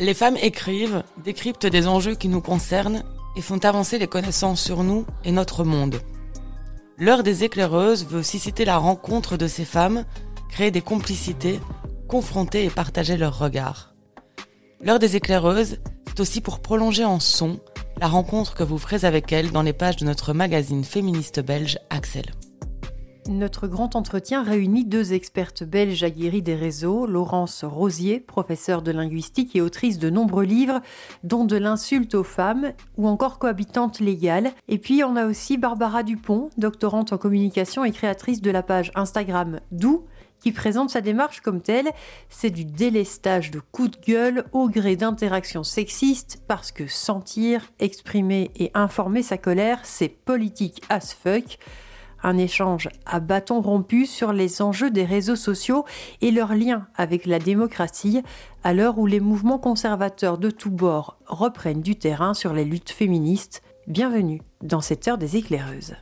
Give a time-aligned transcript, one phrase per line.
[0.00, 3.02] Les femmes écrivent, décryptent des enjeux qui nous concernent
[3.36, 6.00] et font avancer les connaissances sur nous et notre monde.
[6.98, 10.04] L'heure des éclaireuses veut aussi citer la rencontre de ces femmes,
[10.50, 11.60] créer des complicités,
[12.06, 13.94] confronter et partager leurs regards.
[14.80, 17.58] L'heure des éclaireuses, c'est aussi pour prolonger en son
[18.00, 21.78] la rencontre que vous ferez avec elles dans les pages de notre magazine féministe belge
[21.90, 22.26] Axel.
[23.28, 29.54] Notre grand entretien réunit deux expertes belges aguerries des réseaux, Laurence Rosier, professeure de linguistique
[29.54, 30.80] et autrice de nombreux livres,
[31.24, 34.52] dont De l'insulte aux femmes ou encore Cohabitante légale.
[34.66, 38.92] Et puis on a aussi Barbara Dupont, doctorante en communication et créatrice de la page
[38.94, 40.06] Instagram Dou,
[40.40, 41.90] qui présente sa démarche comme telle.
[42.30, 48.50] C'est du délestage de coups de gueule au gré d'interactions sexistes parce que sentir, exprimer
[48.56, 51.58] et informer sa colère, c'est politique as fuck
[52.22, 55.84] un échange à bâton rompu sur les enjeux des réseaux sociaux
[56.20, 58.22] et leur lien avec la démocratie,
[58.64, 62.90] à l'heure où les mouvements conservateurs de tous bords reprennent du terrain sur les luttes
[62.90, 63.62] féministes.
[63.86, 65.96] Bienvenue dans cette heure des éclaireuses.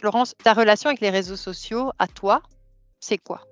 [0.00, 2.42] Florence, ta relation avec les réseaux sociaux, à toi,
[2.98, 3.42] c'est quoi?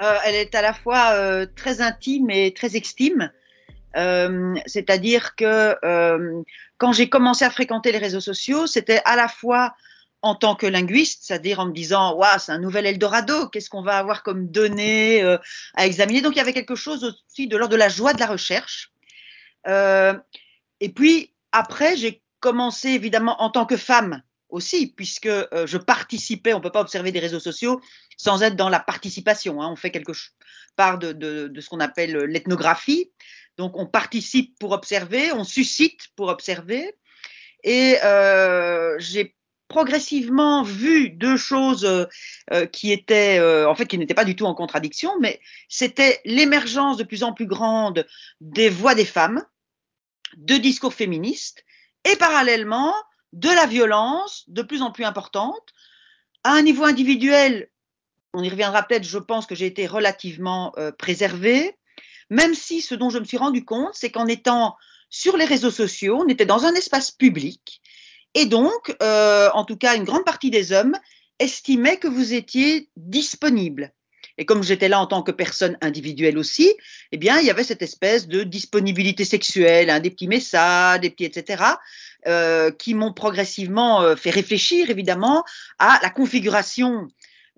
[0.00, 3.30] Euh, Elle est à la fois euh, très intime et très extime.
[3.96, 5.76] Euh, c'est-à-dire que
[6.78, 9.74] quand j'ai commencé à fréquenter les réseaux sociaux, c'était à la fois
[10.22, 13.82] en tant que linguiste, c'est-à-dire en me disant, waouh, c'est un nouvel Eldorado, qu'est-ce qu'on
[13.82, 15.36] va avoir comme données euh,
[15.74, 16.20] à examiner?
[16.20, 18.92] Donc il y avait quelque chose aussi de l'ordre de la joie de la recherche.
[19.66, 20.14] Euh,
[20.78, 26.54] et puis après, j'ai commencé évidemment en tant que femme aussi, puisque euh, je participais,
[26.54, 27.80] on ne peut pas observer des réseaux sociaux
[28.16, 29.60] sans être dans la participation.
[29.60, 29.70] Hein.
[29.72, 30.12] on fait quelque
[30.76, 33.10] part de, ce qu'on appelle l'ethnographie.
[33.56, 36.94] Donc on participe pour observer, on suscite pour observer.
[37.64, 37.96] Et
[38.98, 39.34] j'ai
[39.72, 42.04] progressivement vu deux choses euh,
[42.52, 46.20] euh, qui étaient, euh, en fait, qui n'étaient pas du tout en contradiction, mais c'était
[46.24, 48.06] l'émergence de plus en plus grande
[48.40, 49.42] des voix des femmes,
[50.36, 51.64] de discours féministes,
[52.04, 52.94] et parallèlement
[53.32, 55.72] de la violence de plus en plus importante.
[56.44, 57.70] À un niveau individuel,
[58.34, 61.76] on y reviendra peut-être, je pense que j'ai été relativement préservée,
[62.28, 64.76] même si ce dont je me suis rendu compte, c'est qu'en étant
[65.08, 67.81] sur les réseaux sociaux, on était dans un espace public,
[68.34, 70.96] et donc, euh, en tout cas, une grande partie des hommes
[71.38, 73.92] estimaient que vous étiez disponible.
[74.38, 76.72] Et comme j'étais là en tant que personne individuelle aussi,
[77.12, 81.10] eh bien, il y avait cette espèce de disponibilité sexuelle, hein, des petits messages, des
[81.10, 81.64] petits, etc.,
[82.26, 85.44] euh, qui m'ont progressivement euh, fait réfléchir, évidemment,
[85.78, 87.08] à la configuration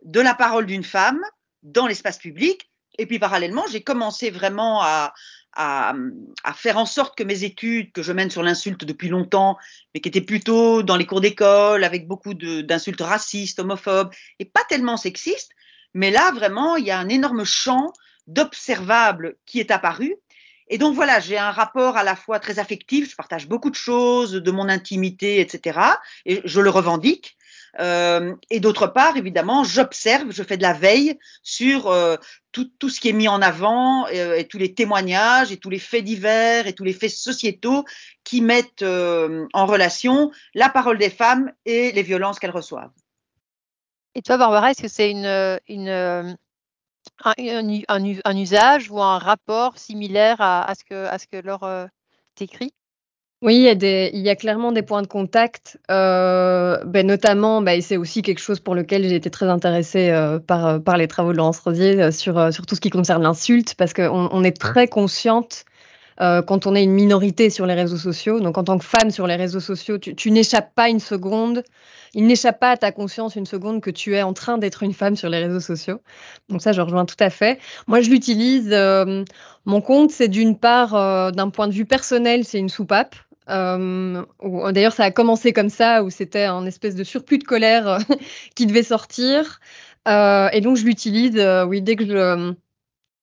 [0.04, 1.20] de la parole d'une femme
[1.62, 2.70] dans l'espace public.
[2.98, 5.12] Et puis, parallèlement, j'ai commencé vraiment à,
[5.56, 5.94] à,
[6.54, 9.56] faire en sorte que mes études que je mène sur l'insulte depuis longtemps,
[9.92, 14.64] mais qui étaient plutôt dans les cours d'école avec beaucoup d'insultes racistes, homophobes et pas
[14.68, 15.52] tellement sexistes,
[15.94, 17.92] mais là vraiment il y a un énorme champ
[18.26, 20.16] d'observables qui est apparu.
[20.68, 23.74] Et donc voilà, j'ai un rapport à la fois très affectif, je partage beaucoup de
[23.74, 25.78] choses de mon intimité, etc.
[26.24, 27.36] Et je le revendique.
[27.80, 32.16] Euh, et d'autre part, évidemment, j'observe, je fais de la veille sur euh,
[32.52, 35.78] tout, ce qui est mis en avant euh, et tous les témoignages et tous les
[35.78, 37.84] faits divers et tous les faits sociétaux
[38.22, 42.92] qui mettent en relation la parole des femmes et les violences qu'elles reçoivent.
[44.14, 45.58] Et toi, Barbara, est-ce que c'est un,
[48.36, 51.88] usage ou un rapport similaire à, ce que, à que Laure
[52.36, 52.72] t'écrit?
[53.44, 57.06] Oui, il y, a des, il y a clairement des points de contact, euh, ben
[57.06, 60.78] notamment, ben, c'est aussi quelque chose pour lequel j'ai été très intéressée euh, par, euh,
[60.78, 63.74] par les travaux de Laurence Rosier euh, sur, euh, sur tout ce qui concerne l'insulte,
[63.74, 65.66] parce qu'on on est très consciente
[66.22, 68.40] euh, quand on est une minorité sur les réseaux sociaux.
[68.40, 71.64] Donc, en tant que femme sur les réseaux sociaux, tu, tu n'échappes pas une seconde,
[72.14, 74.94] il n'échappe pas à ta conscience une seconde que tu es en train d'être une
[74.94, 76.00] femme sur les réseaux sociaux.
[76.48, 77.58] Donc, ça, je rejoins tout à fait.
[77.88, 78.70] Moi, je l'utilise.
[79.66, 83.16] mon compte, c'est d'une part, d'un point de vue personnel, c'est une soupape.
[83.50, 84.24] Euh,
[84.72, 87.98] D'ailleurs, ça a commencé comme ça, où c'était un espèce de surplus de colère euh,
[88.54, 89.60] qui devait sortir.
[90.08, 92.54] Euh, et donc, je l'utilise, euh, oui, dès que je,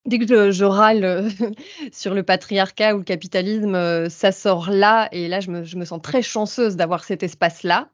[0.05, 1.29] dès que je, râle
[1.91, 5.09] sur le patriarcat ou le capitalisme, ça sort là.
[5.11, 7.89] Et là, je me, je me sens très chanceuse d'avoir cet espace-là.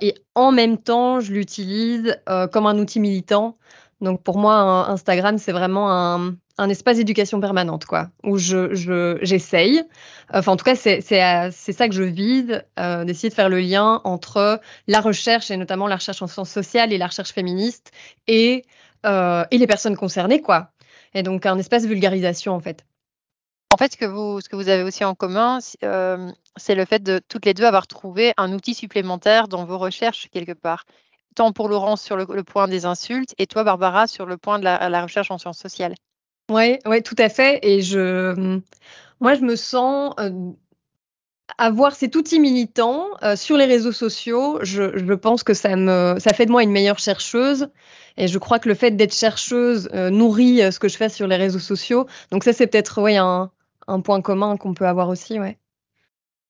[0.00, 2.18] et en même temps, je l'utilise
[2.52, 3.56] comme un outil militant.
[4.02, 9.82] Donc, pour moi, Instagram, c'est vraiment un, un espace d'éducation permanente, quoi, où je, j'essaye.
[10.32, 13.60] enfin, en tout cas, c'est, c'est ça que je vise, euh, d'essayer de faire le
[13.60, 17.92] lien entre la recherche, et notamment la recherche en sciences sociales et la recherche féministe,
[18.26, 18.64] et,
[19.06, 20.72] euh, et les personnes concernées, quoi.
[21.14, 22.84] Et donc, un espace de vulgarisation, en fait.
[23.72, 26.84] En fait, ce que vous, ce que vous avez aussi en commun, euh, c'est le
[26.84, 30.84] fait de toutes les deux avoir trouvé un outil supplémentaire dans vos recherches, quelque part.
[31.34, 34.64] Tant pour Laurence sur le, point des insultes, et toi, Barbara, sur le point de
[34.64, 35.94] la recherche en sciences sociales.
[36.50, 37.60] Oui, ouais, tout à fait.
[37.62, 38.60] Et je,
[39.20, 40.14] Moi, je me sens
[41.58, 44.58] avoir cet outil militant sur les réseaux sociaux.
[44.62, 47.68] Je, je, pense que ça, me, ça fait de moi une meilleure chercheuse.
[48.16, 51.36] Et je crois que le fait d'être chercheuse nourrit ce que je fais sur les
[51.36, 52.06] réseaux sociaux.
[52.30, 53.50] Donc ça, c'est peut-être ouais, un,
[53.86, 55.40] un, point commun qu'on peut avoir aussi.
[55.40, 55.58] Ouais.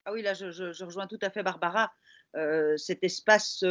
[0.05, 1.93] Ah oui, là, je, je, je rejoins tout à fait Barbara.
[2.35, 3.63] Euh, cet espace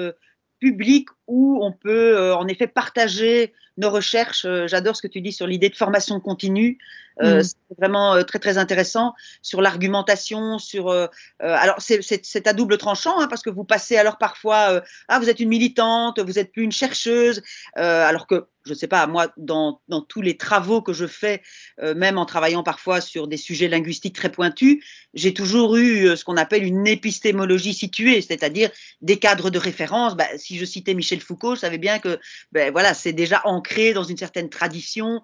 [0.62, 4.46] public où on peut euh, en effet partager nos recherches.
[4.46, 6.78] Euh, j'adore ce que tu dis sur l'idée de formation continue.
[7.22, 7.44] Euh, mm.
[7.44, 10.92] C'est vraiment très très intéressant sur l'argumentation, sur
[11.40, 15.40] alors c'est à double tranchant hein, parce que vous passez alors parfois ah vous êtes
[15.40, 17.42] une militante, vous êtes plus une chercheuse,
[17.76, 21.42] alors que je ne sais pas, moi, dans, dans, tous les travaux que je fais,
[21.82, 24.84] même en travaillant parfois sur des sujets linguistiques très pointus,
[25.16, 28.70] j'ai toujours eu ce qu'on appelle une épistémologie située, c'est-à-dire
[29.02, 30.16] des cadres de référence.
[30.16, 32.20] Bah, si je citais Michel Foucault, je savais bien que
[32.52, 35.22] ben, voilà, c'est déjà ancré dans une certaine tradition.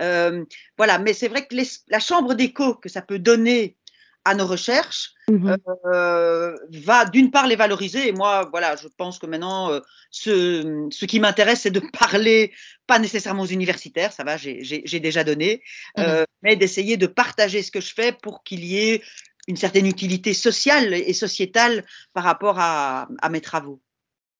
[0.00, 0.44] Euh,
[0.76, 1.54] voilà, mais c'est vrai que
[1.88, 3.76] la chambre d'écho que ça peut donner
[4.24, 5.54] à nos recherches mmh
[5.86, 10.88] euh, va d'une part les valoriser et moi voilà je pense que maintenant euh, ce,
[10.90, 12.52] ce qui m'intéresse c'est de parler
[12.86, 15.62] pas nécessairement aux universitaires ça va j'ai déjà donné
[15.96, 19.02] mmh mais d'essayer de partager ce que je fais pour qu'il y ait
[19.48, 23.80] une certaine utilité sociale et sociétale par rapport à, à mes travaux.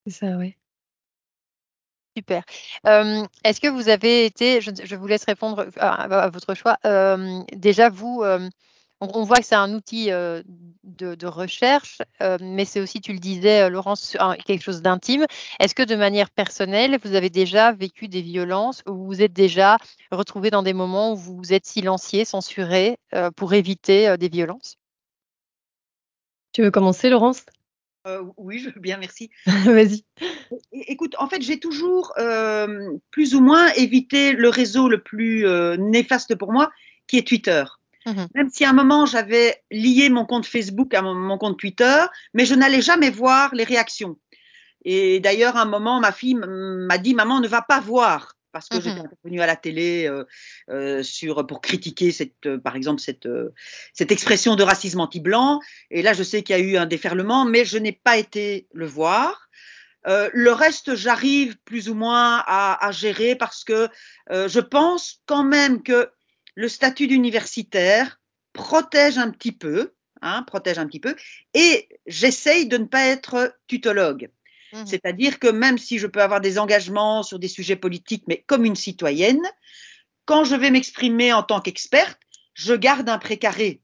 [0.06, 0.56] C'est ça, oui.
[2.16, 2.42] Super.
[2.84, 6.76] Est-ce que vous avez été, je, vous laisse répondre à, votre choix,
[7.52, 8.24] déjà vous,
[9.00, 11.98] on, voit que c'est un outil de, recherche,
[12.40, 15.24] mais c'est aussi, tu le disais, Laurence, quelque chose d'intime.
[15.60, 19.32] Est-ce que de manière personnelle, vous avez déjà vécu des violences ou vous vous êtes
[19.32, 19.78] déjà
[20.10, 22.98] retrouvé dans des moments où vous vous êtes silencié, censuré
[23.36, 24.76] pour éviter des violences?
[26.52, 27.44] Tu veux commencer, Laurence?
[28.06, 29.30] Euh, oui, je veux bien, merci.
[29.46, 30.04] Vas-y.
[30.72, 35.76] Écoute, en fait, j'ai toujours euh, plus ou moins évité le réseau le plus euh,
[35.76, 36.70] néfaste pour moi,
[37.06, 37.64] qui est Twitter.
[38.06, 42.04] Mmh Même si à un moment j'avais lié mon compte Facebook à mon, compte Twitter,
[42.32, 44.16] mais je n'allais jamais voir les réactions.
[44.86, 48.68] Et d'ailleurs, à un moment, ma fille m'a dit Maman, ne va pas voir parce
[48.68, 50.24] que j'étais mmh intervenue à la télé euh,
[50.70, 53.28] euh, sur, pour critiquer, cette, euh, par exemple, cette,
[53.92, 55.60] cette expression de racisme anti-blanc.
[55.90, 58.66] Et là, je sais qu'il y a eu un déferlement, mais je n'ai pas été
[58.72, 59.48] le voir.
[60.06, 63.88] le reste, j'arrive plus ou moins à, à gérer parce que
[64.30, 66.10] je pense quand même que
[66.54, 68.20] le statut d'universitaire
[68.52, 69.92] protège un petit peu,
[70.22, 71.14] hein, protège un petit peu,
[71.54, 74.30] et j'essaye de ne pas être tutologue.
[74.72, 78.44] Mmh C'est-à-dire que même si je peux avoir des engagements sur des sujets politiques, mais
[78.46, 79.42] comme une citoyenne,
[80.24, 82.18] quand je vais m'exprimer en tant qu'experte,
[82.54, 83.82] je garde un précaré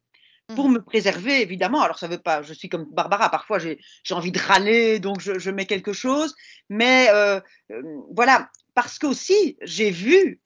[0.54, 1.82] pour mmh me préserver, évidemment.
[1.82, 3.78] Alors, ça veut pas, je suis comme Barbara, parfois j'ai
[4.12, 6.36] envie de râler, donc je, mets quelque chose.
[6.68, 7.40] Mais euh,
[7.72, 7.82] euh,
[8.14, 10.40] voilà, parce qu'aussi, j'ai vu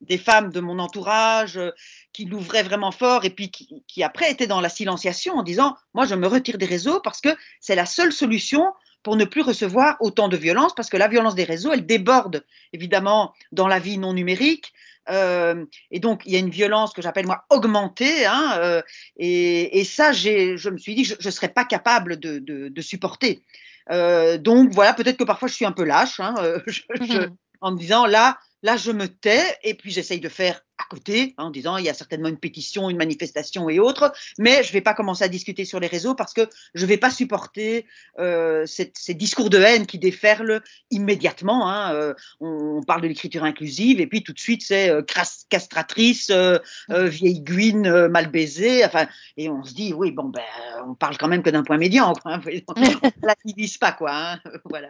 [0.00, 1.72] des femmes de mon entourage euh,
[2.12, 5.76] qui l'ouvraient vraiment fort et puis qui, qui, après étaient dans la silenciation en disant,
[5.94, 9.42] moi, je me retire des réseaux parce que c'est la seule solution pour ne plus
[9.42, 13.78] recevoir autant de violence, parce que la violence des réseaux, elle déborde évidemment dans la
[13.78, 14.72] vie non numérique.
[15.08, 18.26] Euh, et donc, il y a une violence que j'appelle moi augmentée.
[18.26, 18.82] Hein, euh,
[19.16, 22.80] et, et, ça, je me suis dit, je ne serais pas capable de, de, de
[22.82, 23.42] supporter.
[23.90, 26.34] Euh, donc voilà, peut-être que parfois je suis un peu lâche hein,
[26.66, 30.62] je, mmh en me disant là, là je me tais et puis j'essaye de faire
[30.80, 34.12] à côté, hein, en disant il y a certainement une pétition, une manifestation et autres,
[34.38, 36.88] mais je ne vais pas commencer à discuter sur les réseaux parce que je ne
[36.88, 37.86] vais pas supporter
[38.18, 41.68] euh, ces discours de haine qui déferlent immédiatement.
[41.68, 45.02] Hein, euh, on, parle de l'écriture inclusive et puis tout de suite c'est euh,
[45.48, 46.58] castratrice, euh,
[46.90, 50.42] euh, vieille guine, mal baisée, enfin, et on se dit oui bon ben
[50.86, 54.40] on parle quand même que d'un point médian, quoi, hein, on ne pas quoi, hein,
[54.64, 54.88] voilà.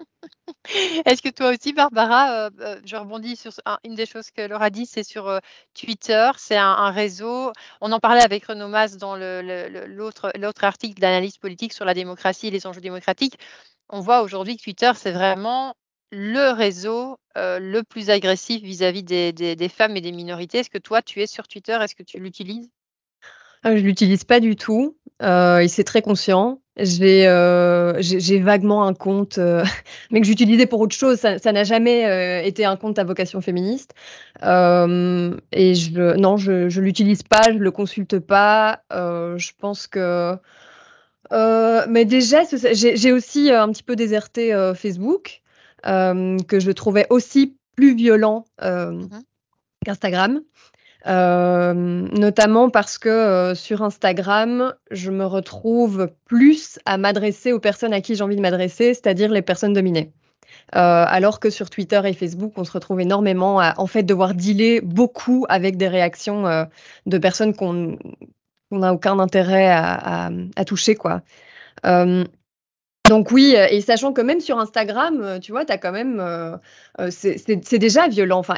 [1.05, 2.51] Est-ce que toi aussi Barbara,
[2.85, 3.53] je rebondis sur
[3.85, 5.41] une des choses que Laura dit, c'est sur
[5.85, 7.53] Twitter, c'est un, réseau.
[7.81, 12.51] On en parlait avec Renaud Mas dans l'autre article d'analyse politique sur la démocratie et
[12.51, 13.39] les enjeux démocratiques.
[13.89, 15.75] On voit aujourd'hui que Twitter, c'est vraiment
[16.11, 20.59] le réseau euh, le plus agressif vis-à-vis des, femmes et des minorités.
[20.59, 21.79] Est-ce que toi, tu es sur Twitter?
[21.81, 22.71] Est-ce que tu l'utilises?
[23.63, 24.99] Ah, Je l'utilise pas du tout.
[25.23, 26.61] Euh, et c'est très conscient.
[27.01, 29.65] Euh, j'ai vaguement un compte, euh,
[30.11, 31.19] mais que j'utilisais pour autre chose.
[31.19, 33.95] Ça n'a jamais euh, été un compte à vocation féministe.
[34.43, 34.45] et
[35.75, 38.83] je, non, je ne l'utilise pas, je ne le consulte pas.
[38.91, 40.37] je pense que.
[41.31, 45.43] mais déjà, j'ai aussi un petit peu déserté Facebook,
[45.85, 49.09] que je trouvais aussi plus violent mmh
[49.83, 50.43] qu'Instagram.
[51.07, 57.93] Euh, notamment parce que euh, sur Instagram, je me retrouve plus à m'adresser aux personnes
[57.93, 60.13] à qui j'ai envie de m'adresser, c'est-à-dire les personnes dominées.
[60.77, 64.35] Euh, alors que sur Twitter et Facebook, on se retrouve énormément à en fait devoir
[64.35, 66.67] dealer beaucoup avec des réactions
[67.07, 67.99] de personnes qu'on
[68.71, 70.95] n'a aucun intérêt à, à, toucher.
[70.97, 71.23] quoi.
[73.11, 76.23] Donc oui, et sachant que même sur Instagram, tu vois, tu as quand même...
[77.11, 78.39] c'est déjà violent.
[78.39, 78.55] Enfin,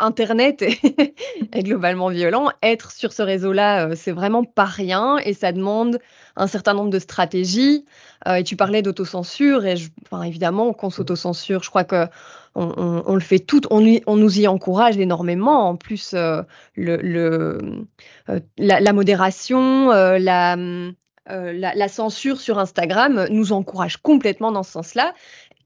[0.00, 0.62] Internet
[1.52, 2.48] est, globalement violent.
[2.64, 6.00] Être sur ce réseau-là, c'est vraiment pas rien et ça demande
[6.34, 7.84] un certain nombre de stratégies.
[8.26, 9.76] et tu parlais d'autocensure et
[10.10, 11.62] enfin, évidemment qu'on s'autocensure.
[11.62, 12.06] Je crois que
[12.56, 13.80] on, le fait tout, on,
[14.16, 15.68] nous y encourage énormément.
[15.68, 16.44] En plus, la,
[18.92, 20.56] modération, la,
[21.30, 25.14] euh, la, censure sur Instagram nous encourage complètement dans ce sens-là.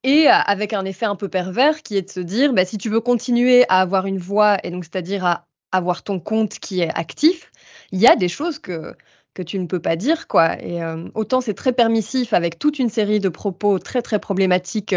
[0.03, 2.79] Et euh, avec un effet un peu pervers qui est de se dire, bah, si
[2.79, 6.81] tu veux continuer à avoir une voix, et donc c'est-à-dire à avoir ton compte qui
[6.83, 7.51] est actif,
[7.91, 8.95] il y a des choses que,
[9.35, 10.29] que tu ne peux pas dire.
[10.29, 10.63] quoi.
[10.63, 14.95] Et euh, autant c'est très permissif avec toute une série de propos très très problématiques,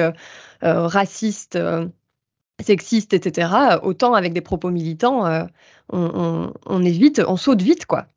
[0.61, 1.57] racistes,
[2.61, 5.47] sexistes, etc., autant avec des propos militants,
[5.89, 7.85] on, on, évite, on saute vite.
[7.85, 8.07] quoi.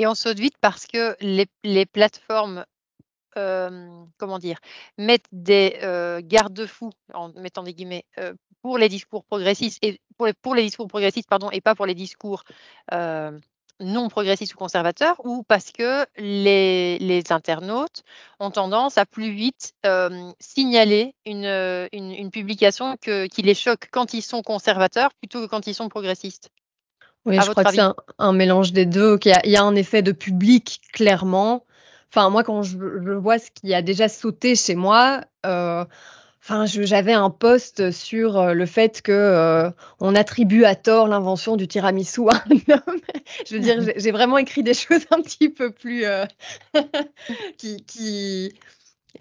[0.00, 2.64] Et on saute vite parce que les, plateformes,
[3.34, 4.58] comment dire,
[4.96, 5.78] mettent des
[6.24, 8.06] garde-fous, en mettant des guillemets,
[8.62, 10.00] pour les discours progressistes et
[10.40, 12.44] pour les, discours progressistes, pardon, et pas pour les discours
[12.90, 18.02] non progressistes ou conservateurs, ou parce que les, internautes
[18.38, 19.74] ont tendance à plus vite
[20.38, 25.90] signaler une, publication qui les choque quand ils sont conservateurs plutôt que quand ils sont
[25.90, 26.50] progressistes.
[27.26, 27.80] Oui, je crois que c'est
[28.18, 29.18] un, mélange des deux.
[29.24, 31.64] Il y, a un effet de public, clairement.
[32.12, 32.76] Enfin, moi, quand je,
[33.12, 35.84] vois ce qui a déjà sauté chez moi, euh,
[36.42, 41.56] enfin, j'avais un post sur euh, le fait que euh, on attribue à tort l'invention
[41.56, 43.00] du tiramisu à un homme.
[43.46, 46.04] je veux dire, j'ai vraiment écrit des choses un petit peu plus
[47.58, 48.54] qui, qui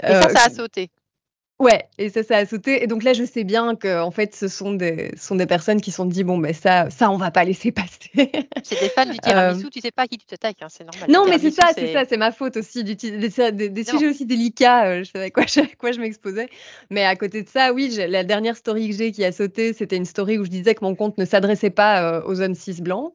[0.02, 0.90] Et ça, ça a sauté.
[1.60, 2.84] Ouais, et ça, ça a sauté.
[2.84, 5.82] Et donc là, je sais bien que en fait, ce sont des, sont des personnes
[5.82, 8.32] qui se sont dit bon, ben ça, ça, on va pas laisser passer.
[8.64, 9.70] c'est des fans du tiramisu, euh...
[9.70, 11.12] tu sais pas à qui tu t'attaques, hein, c'est normal.
[11.12, 14.26] Non, mais c'est ça, c'est ça, c'est ma faute aussi, des, des, des sujets aussi
[14.26, 14.86] délicats.
[14.86, 15.44] Euh, je savais quoi,
[15.78, 16.48] quoi je m'exposais.
[16.90, 19.98] Mais à côté de ça, oui, la dernière story que j'ai qui a sauté, c'était
[19.98, 22.82] une story où je disais que mon compte ne s'adressait pas euh, aux hommes cis
[22.82, 23.14] blancs.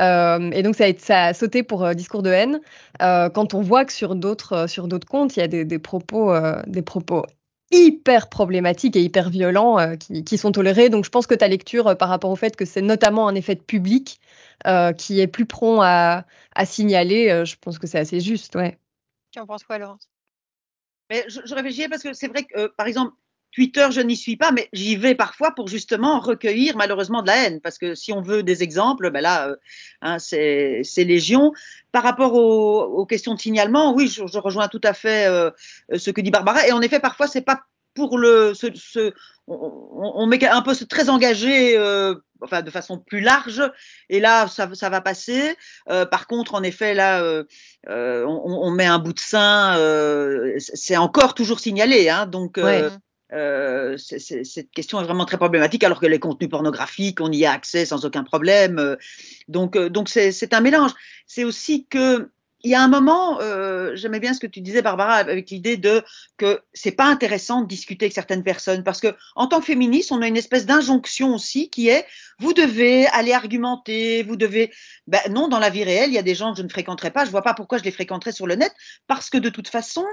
[0.00, 2.60] Euh, et donc ça a, ça a sauté pour euh, discours de haine.
[3.02, 5.78] Euh, quand on voit que sur d'autres sur d'autres comptes, il y a des, des
[5.78, 6.32] propos
[6.66, 7.24] des propos
[7.72, 10.90] hyper problématiques et hyper violents euh, qui, sont tolérés.
[10.90, 13.34] Donc je pense que ta lecture euh, par rapport au fait que c'est notamment un
[13.34, 14.20] effet de public
[14.66, 16.24] euh, qui est plus prompt à,
[16.64, 18.54] signaler, je pense que c'est assez juste.
[18.54, 18.78] Ouais.
[19.32, 20.08] Tu en penses quoi, Laurence?
[21.10, 23.12] Mais je, je, réfléchis parce que c'est vrai que, par exemple,
[23.52, 27.36] Twitter, je n'y suis pas, mais j'y vais parfois pour justement recueillir malheureusement de la
[27.36, 29.54] haine, parce que si on veut des exemples, ben là,
[30.00, 31.52] hein, c'est légion.
[31.92, 35.26] Par rapport aux, questions de signalement, oui, je, rejoins tout à fait
[35.94, 37.62] ce que dit Barbara, et en effet, parfois, c'est pas
[37.94, 39.12] pour le, ce,
[39.46, 43.62] on, met un poste très engagé, euh, enfin de façon plus large,
[44.08, 45.56] et là ça, ça va passer.
[45.90, 47.44] Euh, par contre, en effet, là, euh,
[47.86, 49.76] on, met un bout de sein,
[50.58, 52.58] c'est encore toujours signalé, hein, donc.
[53.96, 57.86] Cette question est vraiment très problématique, alors que les contenus pornographiques, on y a accès
[57.86, 58.96] sans aucun problème.
[59.48, 60.92] donc, donc c'est un mélange.
[61.26, 62.30] C'est aussi que
[62.64, 65.76] il y a un moment, euh, j'aimais bien ce que tu disais, Barbara, avec l'idée
[65.76, 66.02] de
[66.36, 70.12] que c'est pas intéressant de discuter avec certaines personnes parce que en tant que féministe,
[70.12, 72.06] on a une espèce d'injonction aussi qui est
[72.38, 74.72] vous devez aller argumenter, vous devez.
[75.06, 77.10] Ben non, dans la vie réelle, il y a des gens que je ne fréquenterai
[77.10, 77.24] pas.
[77.24, 78.72] Je vois pas pourquoi je les fréquenterais sur le net
[79.06, 80.04] parce que de toute façon,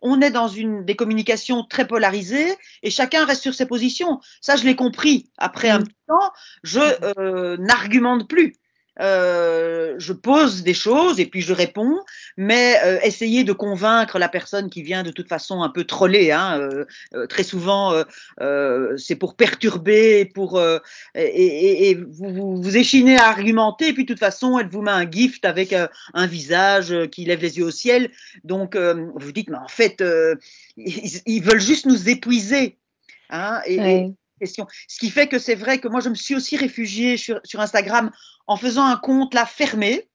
[0.00, 4.20] on est dans une des communications très polarisées et chacun reste sur ses positions.
[4.40, 5.30] Ça, je l'ai compris.
[5.38, 5.84] Après un mmh.
[5.84, 6.32] petit temps,
[6.62, 6.80] je
[7.18, 8.54] euh, n'argumente plus.
[9.00, 12.00] Euh, je pose des choses et puis je réponds,
[12.36, 16.32] mais euh, essayer de convaincre la personne qui vient de toute façon un peu troller,
[16.32, 16.58] hein,
[17.14, 17.94] euh, très souvent
[18.96, 20.60] c'est pour perturber, pour
[21.14, 24.90] et, et, vous, vous, échinez à argumenter et puis de toute façon elle vous met
[24.90, 25.74] un gift avec
[26.14, 28.10] un visage qui lève les yeux au ciel,
[28.44, 30.02] donc vous dites mais en fait
[30.76, 32.78] ils, ils, veulent juste nous épuiser,
[33.30, 34.66] hein, et, question.
[34.88, 37.60] Ce qui fait que c'est vrai que moi, je me suis aussi réfugiée sur, sur
[37.60, 38.10] Instagram
[38.46, 40.08] en faisant un compte là fermé.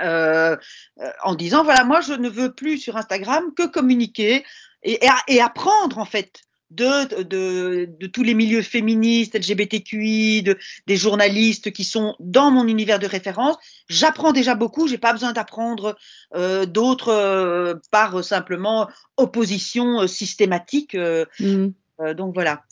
[0.00, 0.56] Euh,
[1.00, 4.44] euh, en disant voilà moi je ne veux plus sur Instagram que communiquer
[4.84, 10.96] et, et, apprendre en fait de, de, de, tous les milieux féministes, LGBTQI, de, des
[10.96, 13.56] journalistes qui sont dans mon univers de référence.
[13.88, 15.96] J'apprends déjà beaucoup, j'ai pas besoin d'apprendre
[16.34, 20.96] euh, d'autres euh, par simplement opposition systématique.
[21.40, 21.68] Mmh.
[22.14, 22.62] donc voilà.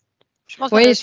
[0.47, 0.95] Je pense oui,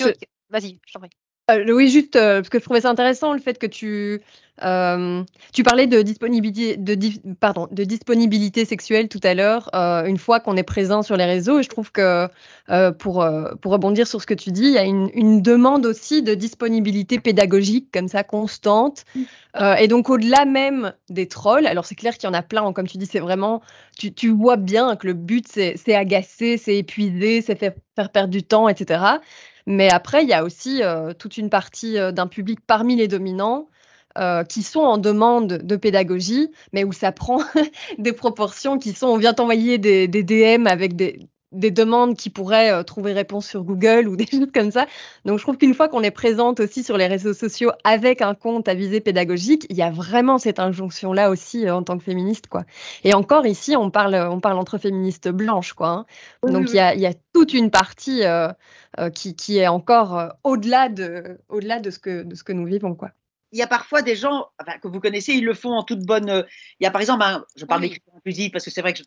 [0.50, 1.09] Vas-y, je t'en prie.
[1.50, 4.21] Oui, juste parce que je trouvais ça intéressant le fait que tu
[4.62, 6.95] euh, tu parlais de disponibilité, de,
[7.39, 11.25] pardon, de disponibilité sexuelle tout à l'heure, euh, une fois qu'on est présent sur les
[11.25, 11.59] réseaux.
[11.59, 12.27] Et je trouve que
[12.69, 13.25] euh, pour,
[13.62, 16.35] pour rebondir sur ce que tu dis, il y a une, une demande aussi de
[16.35, 19.05] disponibilité pédagogique comme ça constante.
[19.79, 22.88] et donc au-delà même des trolls, alors c'est clair qu'il y en a plein, comme
[22.88, 23.62] tu dis, c'est vraiment,
[23.97, 28.29] tu, tu, vois bien que le but c'est agacer, c'est épuiser, c'est faire, faire perdre
[28.29, 29.19] du temps, etc.
[29.65, 30.82] Mais après, il y a aussi
[31.20, 33.67] toute une partie d'un public parmi les dominants
[34.20, 37.39] euh, qui sont en demande de pédagogie, mais où ça prend
[37.98, 41.17] des proportions qui sont, on vient t'envoyer des, DM avec des,
[41.53, 44.86] demandes qui pourraient euh, trouver réponse sur Google ou des choses comme ça.
[45.25, 48.36] Donc je trouve qu'une fois qu'on est présente aussi sur les réseaux sociaux avec un
[48.36, 52.03] compte à visée pédagogique, il y a vraiment cette injonction-là aussi euh, en tant que
[52.03, 52.48] féministe.
[52.48, 52.63] quoi.
[53.03, 55.74] Et encore ici, on parle, on parle entre féministes blanches.
[55.74, 55.89] quoi.
[55.89, 56.05] Hein.
[56.43, 58.22] Donc il y, a, y, a, toute une partie
[59.15, 62.65] qui, qui, est encore au-delà de, au -delà de, ce que, de ce que nous
[62.65, 62.95] vivons.
[62.95, 63.10] quoi
[63.53, 64.48] il y a parfois des gens
[64.81, 66.29] que vous connaissez, ils le font en toute bonne.
[66.29, 66.43] Euh,
[66.79, 67.24] il y a par exemple,
[67.55, 69.03] je parle d'écriture inclusive parce que c'est vrai que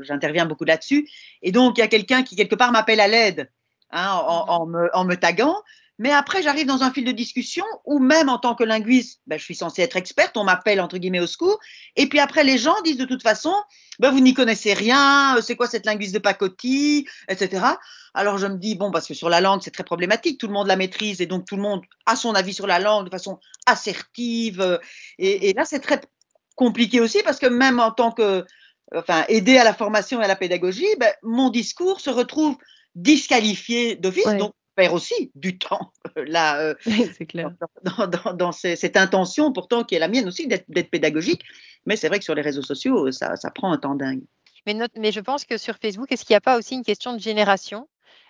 [0.00, 1.08] j'interviens beaucoup là-dessus.
[1.42, 3.50] Et donc, il y a quelqu'un qui, quelque part, m'appelle à l'aide
[3.90, 5.56] hein, en, me, en, me, taguant.
[5.98, 9.38] Mais après, j'arrive dans un fil de discussion où même en tant que linguiste, ben,
[9.38, 11.58] je suis censée être experte, on m'appelle entre guillemets au secours.
[11.96, 13.52] Et puis après, les gens disent de toute façon,
[13.98, 17.64] ben, vous n'y connaissez rien, euh, c'est quoi cette linguiste de pacotille, etc.
[18.14, 20.52] Alors je me dis, bon, parce que sur la langue, c'est très problématique, tout le
[20.52, 23.10] monde la maîtrise et donc tout le monde a son avis sur la langue de
[23.10, 24.60] façon assertive.
[24.60, 24.78] Euh,
[25.18, 26.00] et, et là, c'est très
[26.54, 28.44] compliqué aussi parce que même en tant que,
[28.94, 32.56] enfin, aider à la formation et à la pédagogie, ben, mon discours se retrouve
[32.94, 34.26] disqualifié d'office.
[34.38, 36.74] Donc, perd aussi du temps là, euh,
[37.18, 37.50] c'est clair.
[38.34, 41.42] dans, cette intention pourtant qui est la mienne aussi d'être pédagogique.
[41.84, 44.22] Mais c'est vrai que sur les réseaux sociaux, ça, ça prend un temps dingue.
[44.66, 47.12] Mais, mais je pense que sur Facebook, est-ce qu'il n'y a pas aussi une question
[47.12, 47.88] de génération?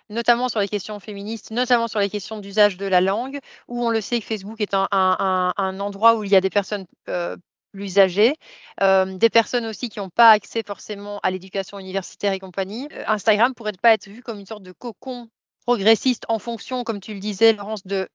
[0.09, 3.37] Notamment sur les questions féministes, notamment sur les questions d'usage de la langue,
[3.67, 6.41] où on le sait que Facebook est un, un, un endroit où il y a
[6.41, 7.37] des personnes euh,
[7.73, 8.33] plus âgées,
[8.81, 12.87] euh, des personnes aussi qui n'ont pas accès forcément à l'éducation universitaire et compagnie.
[13.05, 15.29] Instagram pourrait pas être vu comme une sorte de cocon
[15.69, 18.09] progressiste en fonction, comme tu le disais, Laurence, de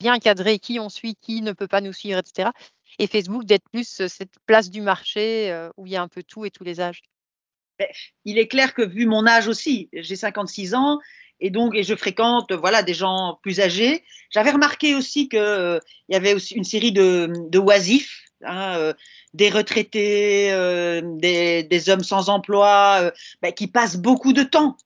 [0.00, 2.48] bien cadrer qui on suit, qui ne peut pas nous suivre, etc.
[2.98, 6.08] Et Facebook d'être plus euh, cette place du marché euh, où il y a un
[6.08, 7.02] peu tout et tous les âges.
[8.24, 10.98] Il est clair que vu mon âge aussi, j'ai 56 ans
[11.40, 14.02] et donc et je fréquente voilà des gens plus âgés.
[14.30, 18.92] J'avais remarqué aussi qu'il euh, y avait aussi une série de, de oisifs Hein,
[19.34, 20.52] des retraités,
[21.02, 24.76] des, des, hommes sans emploi, bah, qui passent beaucoup de temps,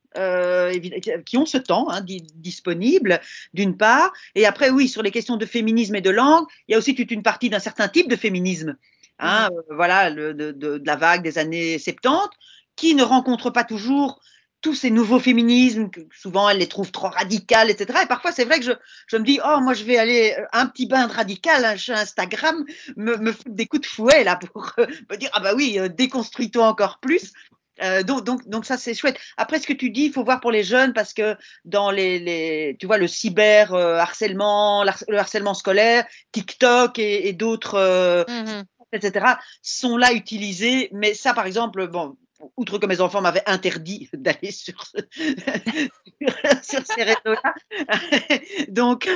[1.24, 2.00] qui ont ce temps hein,
[2.34, 3.20] disponible,
[3.54, 4.12] d'une part.
[4.34, 6.94] Et après, oui, sur les questions de féminisme et de langue, il y a aussi
[6.94, 8.76] toute une partie d'un certain type de féminisme.
[9.18, 9.74] Hein, mmh.
[9.74, 12.30] voilà, le, de, de, de, la vague des années 70,
[12.76, 14.20] qui ne rencontre pas toujours
[14.62, 18.00] tous ces nouveaux féminismes, que souvent elle les trouve trop radicales, etc.
[18.04, 18.72] Et parfois, c'est vrai que je,
[19.08, 21.76] je, me dis, oh, moi, je vais aller euh, un petit bain de radical hein,
[21.76, 22.64] chez Instagram,
[22.96, 25.78] me, me foutre des coups de fouet, là, pour euh, me dire, ah bah oui,
[25.78, 27.32] euh, déconstruis-toi encore plus.
[27.82, 29.18] Euh, donc, donc, donc, ça, c'est chouette.
[29.36, 32.18] Après, ce que tu dis, il faut voir pour les jeunes parce que dans les,
[32.18, 39.36] les tu vois, le cyber harcèlement, le harcèlement scolaire, TikTok et, et d'autres, mmh etc.,
[39.62, 40.88] sont là utilisés.
[40.92, 42.16] Mais ça, par exemple, bon,
[42.56, 44.84] outre que mes enfants m'avaient interdit d'aller sur,
[46.62, 47.54] sur, ces réseaux-là.
[48.68, 49.08] Donc,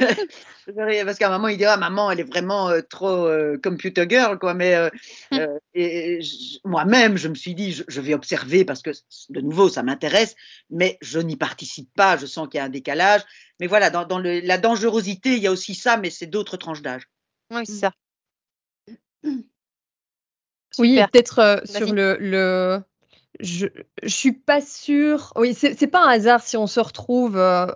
[0.74, 4.06] parce qu'à un moment, il dit ah, maman, elle est vraiment euh, trop euh, computer
[4.08, 4.54] girl, quoi.
[4.54, 6.20] Mais euh, et,
[6.64, 8.90] moi-même, je me suis dit, je, vais observer parce que,
[9.30, 10.34] de nouveau, ça m'intéresse,
[10.70, 12.16] mais je n'y participe pas.
[12.16, 13.22] Je sens qu'il y a un décalage.
[13.60, 16.56] Mais voilà, dans, dans le, la dangerosité, il y a aussi ça, mais c'est d'autres
[16.56, 17.08] tranches d'âge.
[17.50, 17.92] Oui, c'est ça.
[20.78, 22.82] Oui, peut-être sur le, le,
[23.40, 23.66] je,
[24.02, 25.32] je suis pas sûre.
[25.36, 27.66] Oui, c'est pas un hasard si on se retrouve euh,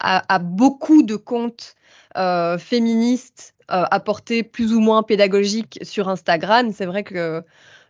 [0.00, 1.74] à, beaucoup de comptes
[2.16, 6.72] euh, féministes euh, à portée plus ou moins pédagogique sur Instagram.
[6.72, 7.42] C'est vrai que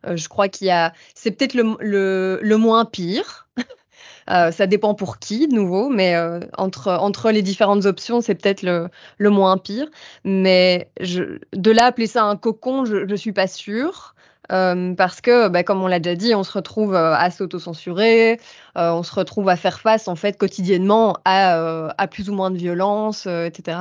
[0.05, 0.93] je crois qu'il y a.
[1.15, 3.49] C'est peut-être le, le, le, moins pire.
[4.29, 6.15] ça dépend pour qui, de nouveau, mais
[6.57, 9.89] entre, entre les différentes options, c'est peut-être le, le, moins pire.
[10.25, 14.15] Mais de là, appeler ça un cocon, je ne suis pas sûre.
[14.51, 18.41] Euh, parce que, bah, comme on l'a déjà dit, on se retrouve euh, à s'auto-censurer,
[18.79, 22.51] euh, on se retrouve à faire face en fait quotidiennement à, à plus ou moins
[22.51, 23.79] de violence, etc.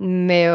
[0.00, 0.46] Mais,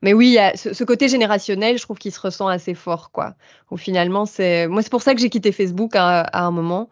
[0.00, 3.34] mais oui, y a ce, côté générationnel, je trouve qu'il se ressent assez fort, quoi.
[3.70, 6.88] Où finalement, c'est moi, c'est pour ça que j'ai quitté Facebook à, à un moment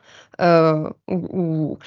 [1.08, 1.78] où,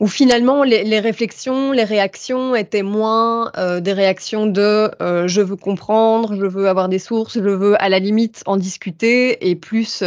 [0.00, 6.36] où, finalement les, les, réflexions, les réactions étaient moins des réactions de je veux comprendre,
[6.36, 10.04] je veux avoir des sources, je veux à la limite en discuter, et plus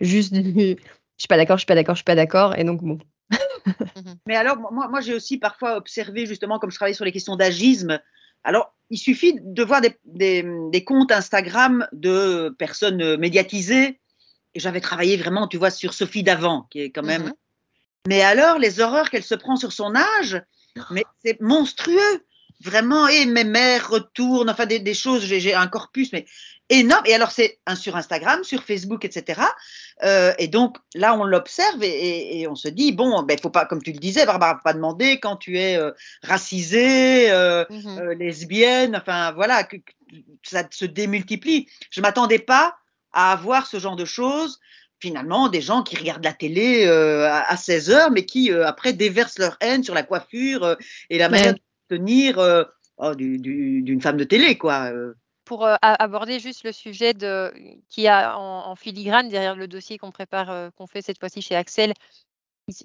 [0.00, 0.76] juste du
[1.16, 2.98] je suis pas d'accord, je suis pas d'accord, je suis pas d'accord, et donc bon.
[4.26, 7.36] Mais alors, moi, moi j'ai aussi parfois observé, justement, comme je travaille sur les questions
[7.36, 8.00] d'agisme,
[8.46, 14.00] Alors, il suffit de voir des, des, comptes Instagram de personnes médiatisées.
[14.54, 17.24] Et j'avais travaillé vraiment, tu vois, sur Sophie Davant, qui est quand même.
[17.24, 17.34] Mhm.
[18.06, 20.40] Mais alors, les horreurs qu'elle se prend sur son âge,
[20.92, 22.24] mais c'est monstrueux.
[22.60, 26.24] Vraiment, et mes mères retournent, enfin des, des choses, j'ai un corpus, mais
[26.68, 27.04] énorme.
[27.06, 29.42] Et alors, c'est sur Instagram, sur Facebook, etc.
[30.02, 33.66] Euh, et donc, là, on l'observe et, et, on se dit, bon, ben, faut pas,
[33.66, 35.92] comme tu le disais, Barbara, pas demander quand tu es euh,
[36.22, 39.76] racisée, euh, euh, lesbienne, enfin, voilà, que,
[40.42, 41.68] ça se démultiplie.
[41.90, 42.76] Je m'attendais pas
[43.12, 44.60] à avoir ce genre de choses.
[44.98, 49.38] Finalement, des gens qui regardent la télé euh, à, 16 heures, mais qui après déversent
[49.38, 50.76] leur haine sur la coiffure
[51.10, 51.54] et la manière
[51.88, 52.38] tenir
[52.98, 54.92] oh, d'une femme de télé, quoi
[55.46, 57.50] pour euh, aborder juste le sujet de,
[57.88, 61.54] qui a en, filigrane derrière le dossier qu'on prépare, euh, qu'on fait cette fois-ci chez
[61.54, 61.94] Axel,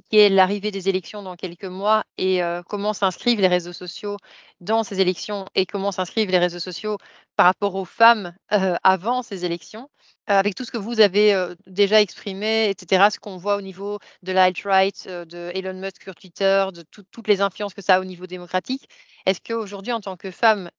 [0.10, 4.18] qui est l'arrivée des élections dans quelques mois et euh, comment s'inscrivent les réseaux sociaux
[4.60, 6.98] dans ces élections et comment s'inscrivent les réseaux sociaux
[7.36, 8.36] par rapport aux femmes
[8.84, 9.90] avant ces élections.
[10.28, 11.34] avec tout ce que vous avez
[11.66, 16.68] déjà exprimé, etc., ce qu'on voit au niveau de l'alt-right, de Elon Musk sur Twitter,
[16.74, 18.88] de toutes les influences que ça a au niveau démocratique,
[19.26, 20.70] est-ce qu'aujourd'hui, en tant que femme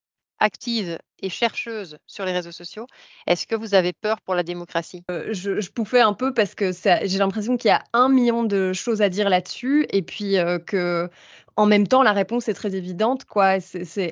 [0.42, 2.86] active et chercheuse sur les réseaux sociaux,
[3.26, 5.04] est-ce que vous avez peur pour la démocratie?
[5.10, 6.72] Euh, je, je, un peu parce que
[7.04, 10.58] j'ai l'impression qu'il y a un million de choses à dire là-dessus et puis euh,
[10.58, 11.08] que
[11.56, 13.58] en même temps la réponse est très évidente quoi.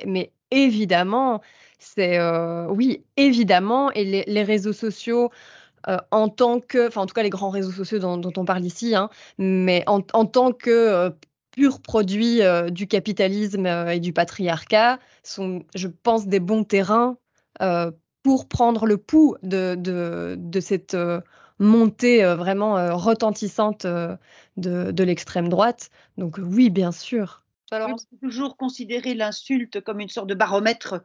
[0.07, 1.41] mais évidemment,
[1.79, 5.31] c'est euh, oui évidemment et les, réseaux sociaux.
[6.11, 8.95] en tant que, enfin en tout cas les grands réseaux sociaux dont, on parle ici,
[8.95, 11.13] hein, mais en, tant que
[11.51, 17.17] pur produit euh, du capitalisme euh, et du patriarcat sont, je pense, des bons terrains
[17.61, 17.91] euh,
[18.23, 20.97] pour prendre le pouls de, de, cette
[21.59, 24.19] montée vraiment retentissante de,
[24.57, 25.89] de l'extrême droite.
[26.19, 27.45] Donc oui, bien sûr.
[27.71, 31.01] Alors, on peut toujours considérer l'insulte comme une sorte de baromètre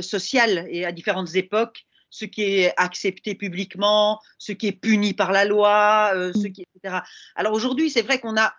[0.00, 5.32] social et à différentes époques ce qui est accepté publiquement, ce qui est puni par
[5.32, 7.00] la loi, ce qui, etc.
[7.34, 8.54] Alors aujourd'hui, c'est vrai qu'on a